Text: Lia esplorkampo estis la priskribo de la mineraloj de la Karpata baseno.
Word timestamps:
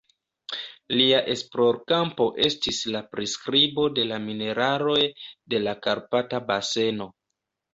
Lia 0.99 1.19
esplorkampo 1.33 2.27
estis 2.47 2.79
la 2.95 3.03
priskribo 3.11 3.85
de 3.99 4.07
la 4.13 4.19
mineraloj 4.27 4.99
de 5.55 5.61
la 5.69 5.77
Karpata 5.85 6.43
baseno. 6.51 7.09